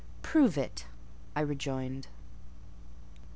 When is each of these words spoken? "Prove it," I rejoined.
"Prove 0.23 0.57
it," 0.57 0.87
I 1.35 1.41
rejoined. 1.41 2.07